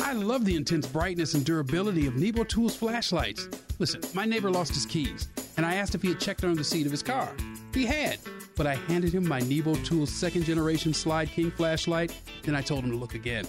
I 0.01 0.15
love 0.15 0.47
the 0.47 0.57
intense 0.57 0.87
brightness 0.87 1.35
and 1.35 1.45
durability 1.45 2.07
of 2.07 2.17
Nebo 2.17 2.45
Tools 2.45 2.75
flashlights. 2.75 3.49
Listen, 3.79 4.01
my 4.15 4.25
neighbor 4.25 4.51
lost 4.51 4.73
his 4.73 4.87
keys, 4.87 5.29
and 5.59 5.67
I 5.67 5.75
asked 5.75 5.95
if 5.95 6.01
he 6.01 6.09
had 6.09 6.19
checked 6.19 6.45
under 6.45 6.57
the 6.57 6.65
seat 6.65 6.87
of 6.87 6.93
his 6.93 7.03
car. 7.03 7.29
He 7.75 7.85
had, 7.85 8.19
but 8.57 8.67
I 8.67 8.75
handed 8.75 9.13
him 9.13 9.29
my 9.29 9.41
Nebo 9.41 9.75
Tools 9.77 10.11
second 10.11 10.45
generation 10.45 10.93
Slyde 10.93 11.29
King 11.29 11.51
flashlight, 11.51 12.19
then 12.43 12.57
I 12.57 12.63
told 12.63 12.85
him 12.85 12.91
to 12.91 12.97
look 12.97 13.15
again. 13.15 13.47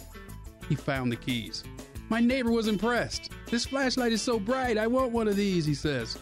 He 0.67 0.75
found 0.75 1.13
the 1.13 1.15
keys. 1.15 1.63
My 2.10 2.20
neighbor 2.20 2.51
was 2.51 2.67
impressed. 2.67 3.32
This 3.50 3.65
flashlight 3.65 4.12
is 4.12 4.22
so 4.22 4.38
bright, 4.38 4.77
I 4.77 4.88
want 4.88 5.13
one 5.13 5.29
of 5.29 5.38
these, 5.38 5.65
he 5.65 5.74
says. 5.74 6.17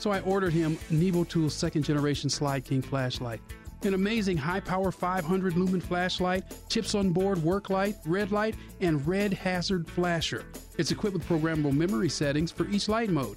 So 0.00 0.10
I 0.10 0.20
ordered 0.20 0.54
him 0.54 0.78
Nebo 0.88 1.24
Tools 1.24 1.54
second 1.54 1.82
generation 1.82 2.30
Slyde 2.30 2.64
King 2.64 2.80
flashlight. 2.80 3.40
An 3.82 3.92
amazing 3.92 4.38
high 4.38 4.60
power 4.60 4.90
500 4.90 5.56
lumen 5.58 5.80
flashlight, 5.80 6.44
chips 6.70 6.94
on 6.94 7.10
board 7.10 7.42
work 7.42 7.68
light, 7.68 7.96
red 8.06 8.32
light, 8.32 8.54
and 8.80 9.06
red 9.06 9.32
hazard 9.34 9.86
flasher. 9.90 10.46
It's 10.78 10.90
equipped 10.90 11.14
with 11.14 11.28
programmable 11.28 11.74
memory 11.74 12.08
settings 12.08 12.50
for 12.50 12.66
each 12.68 12.88
light 12.88 13.10
mode, 13.10 13.36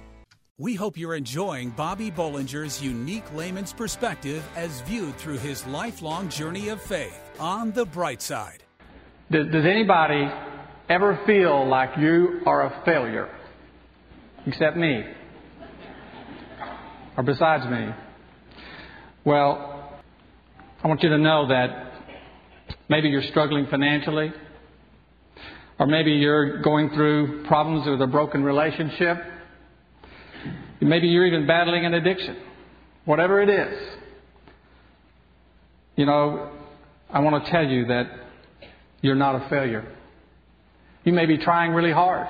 We 0.61 0.75
hope 0.75 0.95
you're 0.95 1.15
enjoying 1.15 1.71
Bobby 1.71 2.11
Bollinger's 2.11 2.83
unique 2.83 3.33
layman's 3.33 3.73
perspective 3.73 4.47
as 4.55 4.81
viewed 4.81 5.15
through 5.15 5.39
his 5.39 5.65
lifelong 5.65 6.29
journey 6.29 6.69
of 6.69 6.79
faith 6.79 7.19
on 7.39 7.71
the 7.71 7.83
bright 7.83 8.21
side. 8.21 8.61
Does, 9.31 9.47
does 9.51 9.65
anybody 9.65 10.29
ever 10.87 11.19
feel 11.25 11.67
like 11.67 11.97
you 11.97 12.41
are 12.45 12.67
a 12.67 12.83
failure? 12.85 13.35
Except 14.45 14.77
me. 14.77 15.01
Or 17.17 17.23
besides 17.23 17.65
me? 17.65 17.87
Well, 19.25 19.99
I 20.83 20.87
want 20.87 21.01
you 21.01 21.09
to 21.09 21.17
know 21.17 21.47
that 21.47 21.91
maybe 22.87 23.09
you're 23.09 23.23
struggling 23.31 23.65
financially, 23.71 24.31
or 25.79 25.87
maybe 25.87 26.11
you're 26.11 26.61
going 26.61 26.91
through 26.91 27.45
problems 27.47 27.87
with 27.87 27.99
a 27.99 28.05
broken 28.05 28.43
relationship 28.43 29.17
Maybe 30.79 31.07
you're 31.07 31.25
even 31.25 31.45
battling 31.45 31.85
an 31.85 31.93
addiction. 31.93 32.37
Whatever 33.05 33.41
it 33.41 33.49
is. 33.49 33.79
You 35.95 36.05
know, 36.05 36.49
I 37.09 37.19
want 37.19 37.43
to 37.43 37.51
tell 37.51 37.65
you 37.65 37.85
that 37.85 38.09
you're 39.01 39.15
not 39.15 39.35
a 39.35 39.49
failure. 39.49 39.85
You 41.03 41.13
may 41.13 41.25
be 41.25 41.37
trying 41.37 41.71
really 41.71 41.91
hard, 41.91 42.27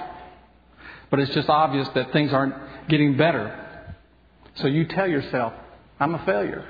but 1.09 1.19
it's 1.19 1.33
just 1.33 1.49
obvious 1.49 1.87
that 1.95 2.11
things 2.13 2.33
aren't 2.33 2.55
getting 2.87 3.17
better. 3.17 3.95
So 4.55 4.67
you 4.67 4.85
tell 4.85 5.07
yourself, 5.07 5.53
I'm 5.99 6.15
a 6.15 6.25
failure. 6.25 6.67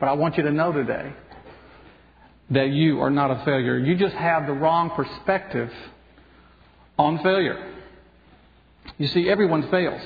But 0.00 0.08
I 0.08 0.12
want 0.12 0.36
you 0.36 0.44
to 0.44 0.52
know 0.52 0.72
today 0.72 1.12
that 2.50 2.70
you 2.70 3.00
are 3.00 3.10
not 3.10 3.30
a 3.30 3.44
failure. 3.44 3.78
You 3.78 3.96
just 3.96 4.14
have 4.14 4.46
the 4.46 4.52
wrong 4.52 4.90
perspective 4.90 5.70
on 6.98 7.22
failure. 7.22 7.74
You 8.96 9.06
see, 9.08 9.28
everyone 9.28 9.68
fails. 9.70 10.00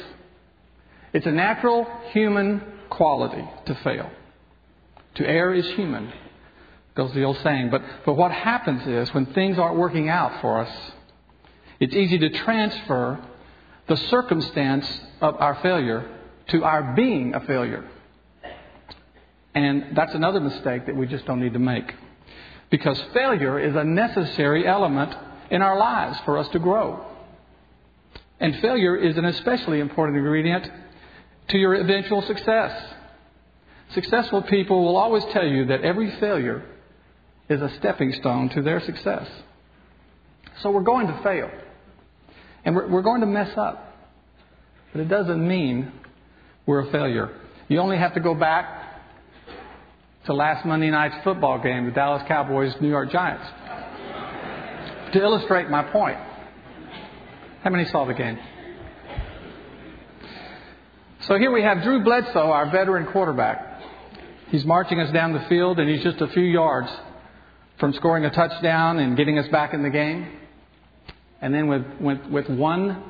It's 1.12 1.26
a 1.26 1.32
natural 1.32 1.86
human 2.10 2.62
quality 2.88 3.44
to 3.66 3.74
fail. 3.76 4.10
To 5.16 5.26
err 5.26 5.52
is 5.52 5.66
human, 5.72 6.12
goes 6.94 7.12
the 7.12 7.24
old 7.24 7.38
saying. 7.38 7.70
But, 7.70 7.82
but 8.06 8.14
what 8.14 8.32
happens 8.32 8.86
is 8.86 9.12
when 9.12 9.26
things 9.26 9.58
aren't 9.58 9.76
working 9.76 10.08
out 10.08 10.40
for 10.40 10.60
us, 10.60 10.92
it's 11.80 11.94
easy 11.94 12.18
to 12.18 12.30
transfer 12.30 13.22
the 13.88 13.96
circumstance 13.96 14.86
of 15.20 15.36
our 15.38 15.56
failure 15.56 16.08
to 16.48 16.64
our 16.64 16.94
being 16.94 17.34
a 17.34 17.40
failure. 17.40 17.88
And 19.54 19.96
that's 19.96 20.14
another 20.14 20.40
mistake 20.40 20.86
that 20.86 20.96
we 20.96 21.06
just 21.06 21.26
don't 21.26 21.40
need 21.40 21.52
to 21.52 21.58
make. 21.58 21.92
Because 22.70 22.98
failure 23.12 23.58
is 23.58 23.76
a 23.76 23.84
necessary 23.84 24.66
element 24.66 25.14
in 25.50 25.60
our 25.60 25.78
lives 25.78 26.18
for 26.24 26.38
us 26.38 26.48
to 26.48 26.58
grow. 26.58 27.04
And 28.40 28.56
failure 28.60 28.96
is 28.96 29.16
an 29.18 29.26
especially 29.26 29.80
important 29.80 30.16
ingredient 30.16 30.70
to 31.48 31.58
your 31.58 31.74
eventual 31.74 32.22
success. 32.22 32.94
Successful 33.94 34.42
people 34.42 34.84
will 34.84 34.96
always 34.96 35.24
tell 35.32 35.46
you 35.46 35.66
that 35.66 35.82
every 35.82 36.18
failure 36.18 36.64
is 37.48 37.60
a 37.60 37.70
stepping 37.78 38.12
stone 38.12 38.48
to 38.50 38.62
their 38.62 38.80
success. 38.80 39.28
So 40.62 40.70
we're 40.70 40.82
going 40.82 41.08
to 41.08 41.22
fail. 41.22 41.50
And 42.64 42.74
we're, 42.74 42.88
we're 42.88 43.02
going 43.02 43.20
to 43.20 43.26
mess 43.26 43.50
up. 43.56 43.96
But 44.92 45.02
it 45.02 45.08
doesn't 45.08 45.46
mean 45.46 45.92
we're 46.66 46.88
a 46.88 46.92
failure. 46.92 47.38
You 47.68 47.80
only 47.80 47.98
have 47.98 48.14
to 48.14 48.20
go 48.20 48.34
back 48.34 48.82
to 50.26 50.32
last 50.32 50.64
Monday 50.64 50.90
night's 50.90 51.16
football 51.24 51.60
game, 51.60 51.86
the 51.86 51.90
Dallas 51.90 52.22
Cowboys 52.28 52.74
New 52.80 52.88
York 52.88 53.10
Giants, 53.10 53.44
to 55.12 55.20
illustrate 55.20 55.68
my 55.68 55.82
point. 55.82 56.18
How 57.62 57.70
many 57.70 57.84
saw 57.86 58.04
the 58.04 58.14
game? 58.14 58.38
So 61.26 61.38
here 61.38 61.52
we 61.52 61.62
have 61.62 61.84
Drew 61.84 62.02
Bledsoe, 62.02 62.50
our 62.50 62.68
veteran 62.72 63.06
quarterback. 63.12 63.80
He's 64.48 64.64
marching 64.64 64.98
us 64.98 65.12
down 65.12 65.32
the 65.32 65.46
field, 65.48 65.78
and 65.78 65.88
he's 65.88 66.02
just 66.02 66.20
a 66.20 66.26
few 66.26 66.42
yards 66.42 66.88
from 67.78 67.92
scoring 67.92 68.24
a 68.24 68.30
touchdown 68.30 68.98
and 68.98 69.16
getting 69.16 69.38
us 69.38 69.46
back 69.46 69.72
in 69.72 69.84
the 69.84 69.90
game. 69.90 70.26
And 71.40 71.54
then 71.54 71.68
with, 71.68 71.84
with, 72.00 72.26
with 72.26 72.48
one 72.48 73.04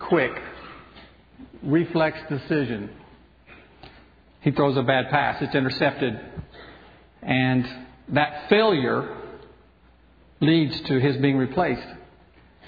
quick 0.00 0.32
reflex 1.62 2.18
decision, 2.28 2.90
he 4.40 4.50
throws 4.50 4.76
a 4.76 4.82
bad 4.82 5.08
pass. 5.10 5.40
It's 5.40 5.54
intercepted. 5.54 6.18
And 7.22 7.64
that 8.08 8.48
failure 8.48 9.18
leads 10.40 10.80
to 10.80 10.98
his 10.98 11.16
being 11.18 11.36
replaced 11.36 11.86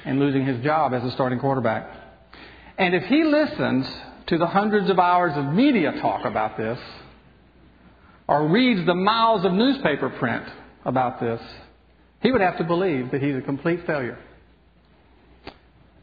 and 0.04 0.20
losing 0.20 0.46
his 0.46 0.62
job 0.62 0.94
as 0.94 1.02
a 1.02 1.10
starting 1.10 1.40
quarterback. 1.40 1.96
And 2.78 2.94
if 2.94 3.02
he 3.06 3.24
listens 3.24 3.88
to 4.28 4.38
the 4.38 4.46
hundreds 4.46 4.90
of 4.90 4.98
hours 4.98 5.32
of 5.36 5.52
media 5.52 5.92
talk 6.00 6.24
about 6.24 6.56
this, 6.56 6.78
or 8.26 8.48
reads 8.48 8.84
the 8.86 8.94
miles 8.94 9.44
of 9.44 9.52
newspaper 9.52 10.10
print 10.10 10.44
about 10.84 11.18
this, 11.18 11.40
he 12.20 12.30
would 12.30 12.42
have 12.42 12.58
to 12.58 12.64
believe 12.64 13.10
that 13.10 13.22
he's 13.22 13.36
a 13.36 13.40
complete 13.40 13.86
failure. 13.86 14.18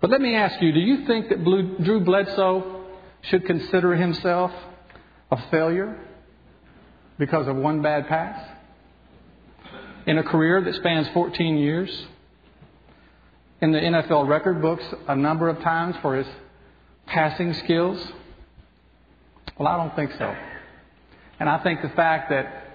But 0.02 0.10
let 0.10 0.22
me 0.22 0.36
ask 0.36 0.62
you 0.62 0.72
do 0.72 0.80
you 0.80 1.06
think 1.06 1.30
that 1.30 1.44
Drew 1.44 2.04
Bledsoe 2.04 2.86
should 3.22 3.46
consider 3.46 3.96
himself 3.96 4.52
a 5.32 5.50
failure 5.50 5.98
because 7.18 7.48
of 7.48 7.56
one 7.56 7.82
bad 7.82 8.08
pass? 8.08 8.52
In 10.08 10.18
a 10.18 10.24
career 10.24 10.64
that 10.64 10.76
spans 10.76 11.08
14 11.10 11.58
years? 11.58 12.06
In 13.62 13.72
the 13.72 13.80
NFL 13.80 14.28
record 14.28 14.62
books, 14.62 14.84
a 15.08 15.16
number 15.16 15.48
of 15.50 15.62
times 15.62 15.96
for 16.02 16.16
his 16.16 16.28
passing 17.06 17.54
skills? 17.54 18.06
Well, 19.58 19.68
I 19.68 19.78
don't 19.78 19.96
think 19.96 20.12
so. 20.18 20.36
And 21.40 21.50
I 21.50 21.58
think 21.64 21.82
the 21.82 21.90
fact 21.90 22.30
that 22.30 22.66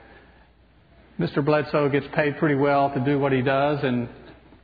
Mr. 1.19 1.45
Bledsoe 1.45 1.89
gets 1.91 2.07
paid 2.15 2.39
pretty 2.39 2.55
well 2.55 2.91
to 2.95 3.01
do 3.01 3.19
what 3.19 3.33
he 3.33 3.43
does, 3.43 3.83
and 3.83 4.09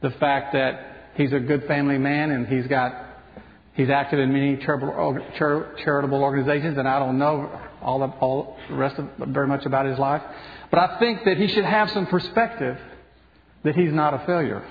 the 0.01 0.11
fact 0.13 0.53
that 0.55 1.11
he's 1.15 1.33
a 1.33 1.41
good 1.41 1.67
family 1.67 1.99
man 1.99 2.31
and 2.31 2.47
he's 2.47 2.67
got 2.67 3.07
he's 3.75 3.91
active 3.91 4.19
in 4.19 4.33
many 4.33 4.57
charitable 4.57 6.23
organizations, 6.23 6.79
and 6.79 6.89
I 6.89 6.99
don't 6.99 7.19
know 7.19 7.61
all 7.83 7.99
the, 7.99 8.07
all 8.07 8.57
the 8.69 8.75
rest 8.75 8.99
of 8.99 9.07
very 9.29 9.47
much 9.47 9.67
about 9.67 9.87
his 9.87 9.99
life, 9.99 10.23
but 10.71 10.79
I 10.79 10.99
think 10.99 11.25
that 11.25 11.37
he 11.37 11.49
should 11.49 11.65
have 11.65 11.91
some 11.91 12.07
perspective 12.07 12.79
that 13.65 13.75
he's 13.75 13.93
not 13.93 14.15
a 14.15 14.25
failure. 14.27 14.65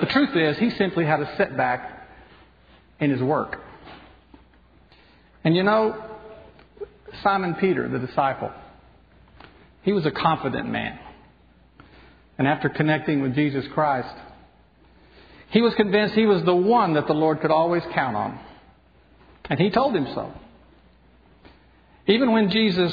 The 0.00 0.06
truth 0.06 0.36
is, 0.36 0.58
he 0.58 0.70
simply 0.70 1.04
had 1.06 1.20
a 1.20 1.36
setback 1.36 1.97
in 3.00 3.10
his 3.10 3.22
work. 3.22 3.60
And 5.44 5.54
you 5.56 5.62
know, 5.62 6.04
Simon 7.22 7.54
Peter, 7.54 7.88
the 7.88 7.98
disciple, 7.98 8.52
he 9.82 9.92
was 9.92 10.04
a 10.06 10.10
confident 10.10 10.68
man. 10.68 10.98
And 12.36 12.46
after 12.46 12.68
connecting 12.68 13.22
with 13.22 13.34
Jesus 13.34 13.64
Christ, 13.72 14.14
he 15.50 15.62
was 15.62 15.74
convinced 15.74 16.14
he 16.14 16.26
was 16.26 16.44
the 16.44 16.54
one 16.54 16.94
that 16.94 17.06
the 17.06 17.14
Lord 17.14 17.40
could 17.40 17.50
always 17.50 17.82
count 17.94 18.16
on. 18.16 18.38
And 19.48 19.58
he 19.58 19.70
told 19.70 19.96
him 19.96 20.06
so. 20.14 20.32
Even 22.06 22.32
when 22.32 22.50
Jesus 22.50 22.92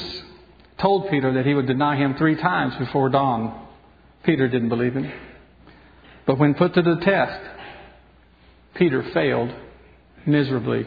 told 0.80 1.10
Peter 1.10 1.34
that 1.34 1.46
he 1.46 1.54
would 1.54 1.68
deny 1.68 1.96
him 1.96 2.15
three 2.15 2.36
times 2.36 2.76
before 2.76 3.10
dawn, 3.10 3.68
Peter 4.24 4.48
didn't 4.48 4.70
believe 4.70 4.94
him. 4.94 5.12
But 6.26 6.38
when 6.39 6.54
put 6.54 6.74
to 6.74 6.82
the 6.82 6.96
test, 6.96 7.41
Peter 8.76 9.04
failed 9.13 9.54
miserably, 10.26 10.86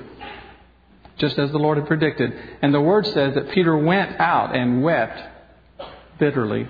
just 1.19 1.39
as 1.39 1.51
the 1.51 1.59
Lord 1.59 1.79
had 1.79 1.87
predicted. 1.87 2.33
And 2.63 2.73
the 2.73 2.81
word 2.81 3.07
says 3.07 3.35
that 3.35 3.51
Peter 3.51 3.77
went 3.77 4.19
out 4.21 4.57
and 4.57 4.83
wept 4.83 5.21
bitterly. 6.19 6.69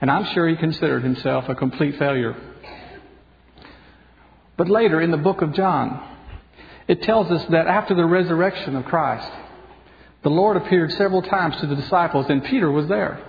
And 0.00 0.10
I'm 0.10 0.24
sure 0.34 0.48
he 0.48 0.56
considered 0.56 1.02
himself 1.02 1.48
a 1.48 1.54
complete 1.54 1.98
failure. 1.98 2.36
But 4.56 4.68
later 4.68 5.00
in 5.00 5.10
the 5.10 5.16
book 5.16 5.42
of 5.42 5.54
John, 5.54 6.08
it 6.88 7.02
tells 7.02 7.30
us 7.30 7.44
that 7.50 7.66
after 7.66 7.94
the 7.94 8.04
resurrection 8.04 8.76
of 8.76 8.84
Christ, 8.84 9.30
the 10.22 10.30
Lord 10.30 10.56
appeared 10.56 10.92
several 10.92 11.22
times 11.22 11.56
to 11.60 11.66
the 11.66 11.74
disciples, 11.74 12.26
and 12.28 12.44
Peter 12.44 12.70
was 12.70 12.88
there. 12.88 13.24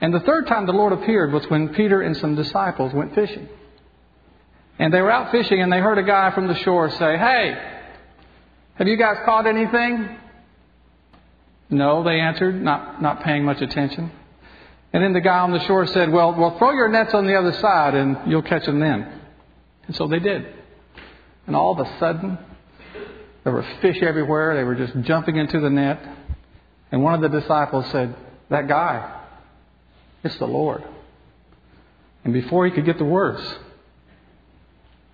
And 0.00 0.12
the 0.12 0.20
third 0.20 0.46
time 0.46 0.66
the 0.66 0.72
Lord 0.72 0.92
appeared 0.92 1.32
was 1.32 1.48
when 1.48 1.70
Peter 1.70 2.00
and 2.00 2.16
some 2.16 2.34
disciples 2.34 2.92
went 2.92 3.14
fishing. 3.14 3.48
And 4.80 4.94
they 4.94 5.02
were 5.02 5.10
out 5.10 5.30
fishing 5.30 5.60
and 5.60 5.70
they 5.70 5.78
heard 5.78 5.98
a 5.98 6.02
guy 6.02 6.30
from 6.34 6.48
the 6.48 6.54
shore 6.54 6.90
say, 6.90 7.18
Hey, 7.18 7.54
Have 8.76 8.88
you 8.88 8.96
guys 8.96 9.18
caught 9.26 9.46
anything? 9.46 10.16
No, 11.68 12.02
they 12.02 12.18
answered, 12.18 12.60
not, 12.60 13.00
not 13.02 13.22
paying 13.22 13.44
much 13.44 13.60
attention. 13.60 14.10
And 14.92 15.04
then 15.04 15.12
the 15.12 15.20
guy 15.20 15.38
on 15.40 15.52
the 15.52 15.64
shore 15.66 15.86
said, 15.86 16.10
well, 16.10 16.34
well, 16.34 16.58
throw 16.58 16.72
your 16.72 16.88
nets 16.88 17.14
on 17.14 17.26
the 17.26 17.36
other 17.36 17.52
side 17.52 17.94
and 17.94 18.16
you'll 18.26 18.42
catch 18.42 18.64
them 18.64 18.80
then. 18.80 19.20
And 19.86 19.94
so 19.94 20.08
they 20.08 20.18
did. 20.18 20.46
And 21.46 21.54
all 21.54 21.78
of 21.78 21.86
a 21.86 21.98
sudden, 21.98 22.38
there 23.44 23.52
were 23.52 23.64
fish 23.82 23.98
everywhere. 24.02 24.56
They 24.56 24.64
were 24.64 24.74
just 24.74 24.98
jumping 25.02 25.36
into 25.36 25.60
the 25.60 25.70
net. 25.70 26.00
And 26.90 27.04
one 27.04 27.14
of 27.14 27.20
the 27.20 27.40
disciples 27.40 27.84
said, 27.92 28.16
That 28.48 28.66
guy, 28.66 29.24
it's 30.24 30.38
the 30.38 30.46
Lord. 30.46 30.82
And 32.24 32.32
before 32.32 32.64
he 32.64 32.72
could 32.72 32.86
get 32.86 32.96
the 32.96 33.04
words 33.04 33.42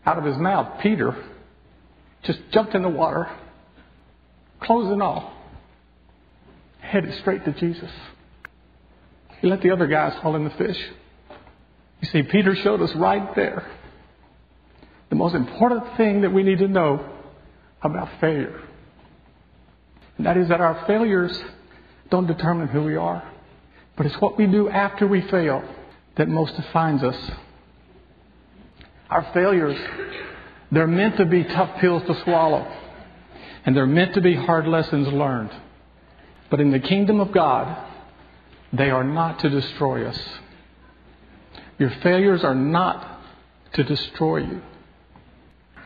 out 0.07 0.19
of 0.19 0.25
his 0.25 0.37
mouth, 0.37 0.81
Peter 0.81 1.17
just 2.23 2.39
jumped 2.53 2.75
in 2.75 2.83
the 2.83 2.89
water, 2.89 3.29
clothes 4.61 4.91
and 4.93 5.03
all, 5.03 5.33
headed 6.81 7.13
straight 7.21 7.45
to 7.45 7.53
Jesus. 7.53 7.91
He 9.41 9.49
let 9.49 9.61
the 9.61 9.71
other 9.73 9.87
guys 9.87 10.15
haul 10.15 10.37
in 10.37 10.45
the 10.45 10.51
fish. 10.51 10.79
You 12.01 12.09
see, 12.09 12.23
Peter 12.23 12.55
showed 12.55 12.81
us 12.81 12.95
right 12.95 13.35
there 13.35 13.67
the 15.11 15.17
most 15.17 15.35
important 15.35 15.97
thing 15.97 16.23
that 16.23 16.33
we 16.33 16.43
need 16.43 16.59
to 16.59 16.69
know 16.69 17.05
about 17.83 18.09
failure. 18.21 18.63
And 20.17 20.27
that 20.27 20.37
is 20.37 20.49
that 20.49 20.61
our 20.61 20.85
failures 20.87 21.39
don't 22.11 22.27
determine 22.27 22.69
who 22.69 22.83
we 22.83 22.97
are, 22.97 23.23
but 23.97 24.07
it's 24.07 24.21
what 24.21 24.39
we 24.39 24.47
do 24.47 24.69
after 24.69 25.07
we 25.07 25.21
fail 25.23 25.63
that 26.17 26.29
most 26.29 26.57
defines 26.57 27.03
us. 27.03 27.31
Our 29.11 29.27
failures, 29.33 29.79
they're 30.73 30.87
meant 30.87 31.17
to 31.19 31.27
be 31.27 31.45
tough 31.45 31.79
pills 31.81 32.03
to 32.07 32.23
swallow, 32.25 32.67
and 33.65 33.77
they're 33.77 33.87
meant 33.87 34.15
to 34.15 34.21
be 34.21 34.35
hard 34.35 34.67
lessons 34.67 35.09
learned. 35.09 35.53
But 36.51 36.61
in 36.61 36.71
the 36.71 36.81
kingdom 36.81 37.21
of 37.21 37.33
God, 37.33 37.77
they 38.73 38.91
are 38.91 39.05
not 39.05 39.41
to 39.41 39.49
destroy 39.49 40.07
us. 40.07 40.19
Your 41.79 41.91
failures 42.03 42.43
are 42.45 42.55
not 42.55 43.21
to 43.75 43.85
destroy 43.85 44.39
you. 44.39 44.63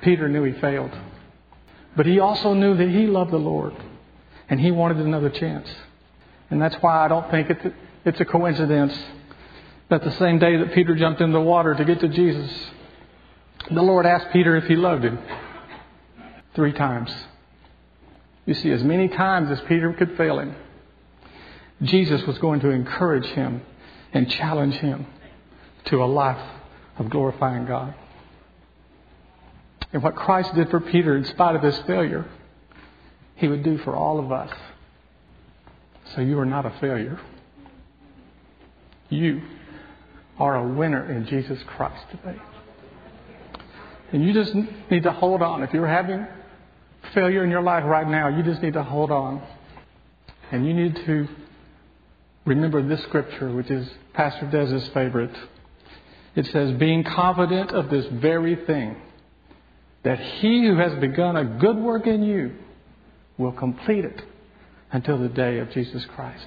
Peter 0.02 0.28
knew 0.28 0.44
he 0.44 0.58
failed. 0.60 0.96
But 1.96 2.06
he 2.06 2.20
also 2.20 2.54
knew 2.54 2.76
that 2.76 2.88
he 2.88 3.06
loved 3.06 3.32
the 3.32 3.38
Lord 3.38 3.74
and 4.48 4.60
he 4.60 4.70
wanted 4.70 4.98
another 4.98 5.30
chance. 5.30 5.68
And 6.50 6.60
that's 6.60 6.76
why 6.76 7.04
I 7.04 7.08
don't 7.08 7.30
think 7.30 7.50
it's 8.04 8.20
a, 8.20 8.24
coincidence 8.24 8.96
that 9.88 10.02
the 10.02 10.12
same 10.12 10.38
day 10.38 10.56
that 10.56 10.72
Peter 10.72 10.94
jumped 10.94 11.20
in 11.20 11.32
the 11.32 11.40
water 11.40 11.74
to 11.74 11.84
get 11.84 12.00
to 12.00 12.08
Jesus, 12.08 12.50
the 13.68 13.82
Lord 13.82 14.06
asked 14.06 14.32
Peter 14.32 14.56
if 14.56 14.64
he 14.64 14.76
loved 14.76 15.04
him 15.04 15.18
three 16.54 16.72
times. 16.72 17.12
You 18.46 18.54
see, 18.54 18.70
as 18.70 18.82
many 18.82 19.08
times 19.08 19.50
as 19.50 19.60
Peter 19.68 19.92
could 19.92 20.16
fail 20.16 20.38
him, 20.38 20.54
Jesus 21.82 22.22
was 22.26 22.38
going 22.38 22.60
to 22.60 22.70
encourage 22.70 23.26
him 23.26 23.62
and 24.12 24.30
challenge 24.30 24.74
him 24.74 25.06
to 25.86 26.02
a 26.02 26.06
life 26.06 26.42
of 26.98 27.10
glorifying 27.10 27.66
God. 27.66 27.94
And 29.92 30.02
what 30.02 30.14
Christ 30.14 30.54
did 30.54 30.70
for 30.70 30.80
Peter 30.80 31.16
in 31.16 31.24
spite 31.24 31.56
of 31.56 31.62
his 31.62 31.78
failure, 31.86 32.26
he 33.36 33.48
would 33.48 33.62
do 33.62 33.78
for 33.78 33.94
all 33.94 34.18
of 34.18 34.30
us. 34.30 34.52
So 36.14 36.20
you 36.20 36.38
are 36.38 36.46
not 36.46 36.66
a 36.66 36.70
failure. 36.80 37.20
You 39.08 39.42
are 40.38 40.56
a 40.56 40.68
winner 40.74 41.10
in 41.10 41.26
Jesus 41.26 41.58
Christ 41.66 42.04
today. 42.10 42.38
And 44.12 44.24
you 44.24 44.32
just 44.32 44.54
need 44.90 45.04
to 45.04 45.12
hold 45.12 45.42
on. 45.42 45.62
If 45.62 45.72
you're 45.72 45.86
having 45.86 46.26
failure 47.14 47.44
in 47.44 47.50
your 47.50 47.62
life 47.62 47.84
right 47.84 48.08
now, 48.08 48.28
you 48.28 48.42
just 48.42 48.62
need 48.62 48.74
to 48.74 48.82
hold 48.82 49.10
on. 49.10 49.42
And 50.50 50.66
you 50.66 50.74
need 50.74 50.96
to 51.06 51.28
remember 52.44 52.86
this 52.86 53.02
scripture, 53.04 53.52
which 53.52 53.70
is 53.70 53.88
Pastor 54.14 54.50
Dez's 54.50 54.88
favorite. 54.88 55.36
It 56.34 56.46
says, 56.46 56.72
Being 56.78 57.04
confident 57.04 57.70
of 57.70 57.90
this 57.90 58.06
very 58.12 58.56
thing 58.66 58.96
that 60.02 60.18
he 60.18 60.66
who 60.66 60.76
has 60.78 60.98
begun 61.00 61.36
a 61.36 61.44
good 61.44 61.76
work 61.76 62.06
in 62.06 62.22
you 62.22 62.52
will 63.38 63.52
complete 63.52 64.04
it 64.04 64.22
until 64.92 65.18
the 65.18 65.28
day 65.28 65.58
of 65.58 65.70
Jesus 65.70 66.04
Christ. 66.14 66.46